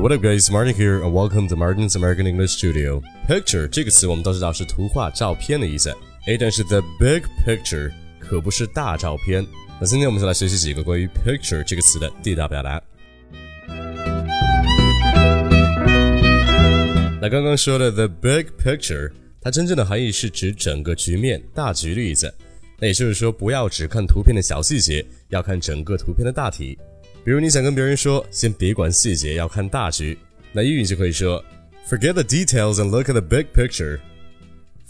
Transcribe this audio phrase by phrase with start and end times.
[0.00, 0.48] What up, guys?
[0.48, 3.02] Martin here, and welcome to Martin's American English Studio.
[3.26, 5.90] Picture 这个词我们都知道是图画、照片的意思，
[6.28, 9.44] 诶，但是 the big picture 可不是大照片。
[9.80, 12.80] 那今天我们就来学习几个关于 picture 这个词的地道表达。
[17.20, 19.10] 那刚刚说的 the big picture，
[19.40, 22.32] 它真正的含义是指整个局面、大局的意思。
[22.78, 26.78] 那也就是说，不要只看图片的小细节，要看整个图片的大体。
[27.24, 30.18] 比如你想跟别人说，先别管细节，要看大局。
[30.52, 31.44] 那英语就可以说
[31.88, 33.98] ，Forget the details and look at the big picture.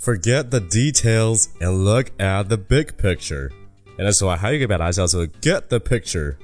[0.00, 3.50] Forget the details and look at the big picture.
[3.96, 6.36] 那此外还有一个表达叫做 get the picture.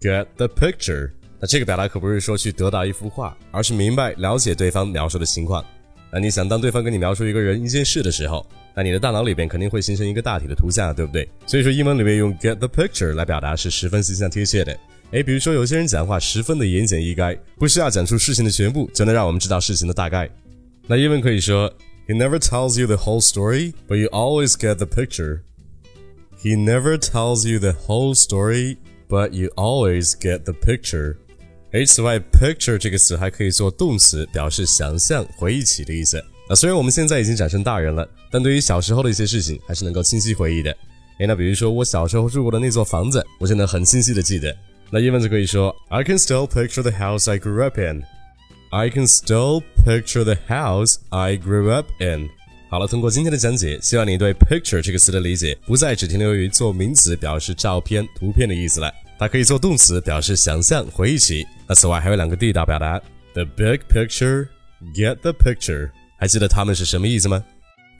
[0.00, 1.10] Get the picture.
[1.38, 5.62] 那这个表达可不是说去得到一幅画，而是明白了解对方描述的情况。
[6.10, 11.28] 那你想当对方跟你描述一个人、一件事的时候，那你的大脑里边肯定会形成一个大体的图像，对不对？
[11.46, 14.74] 所以说英文里面用 get the picture 来表达是十分形象贴切的。
[15.12, 20.28] 诶，比如说有些人讲话十分的言简意赅，不需要讲出事情的全部，就能让我们知道事情的大概。
[20.86, 21.72] 那英文可以说
[22.08, 25.40] ，He never tells you the whole story, but you always get the picture.
[26.42, 28.76] He never tells you the whole story,
[29.08, 31.16] but you always get the picture.
[31.72, 36.22] 诶，此外，picture 这个词还可以做动词，表示想象、回忆起的意思。
[36.48, 40.70] 那虽然我们现在已经长成大人了，但对于小时候的一些事情，还是能够清晰回忆的。
[41.18, 44.56] 诶，那比如说我小时候住过的那座房子，我就能很清晰的记得。
[44.90, 48.04] 那英文就可以说，I can still picture the house I grew up in.
[48.70, 52.28] I can still picture the house I grew up in.
[52.68, 58.92] 好了，通过今天的讲解，希望你对 picture 这个词的理解不再只停留于做名词表示照片、图片的意思了。
[59.18, 61.46] 它可以做动词表示想象、回忆起。
[61.66, 63.00] 那此外还有两个地道表达
[63.34, 64.48] ：the big picture,
[64.94, 65.90] get the picture。
[66.18, 67.42] 还记得它们是什么意思吗？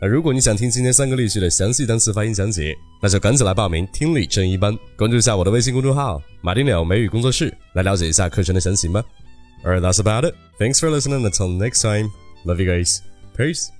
[0.00, 9.02] 那如果你想听今天三个例句的详细单词发音讲解，那就赶紧来报名听力正一班，关注一下我的微信公众号“马丁鸟美语工作室”，来了解一下课程的详情吧。
[9.64, 10.34] Alright, that's about it.
[10.58, 11.26] Thanks for listening.
[11.26, 12.10] Until next time,
[12.44, 13.00] love you guys.
[13.36, 13.75] Peace.